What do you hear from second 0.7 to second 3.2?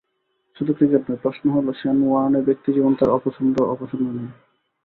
cricket নয়, প্রশ্ন হলো শেন ওয়ার্নের ব্যক্তিজীবন, তাঁর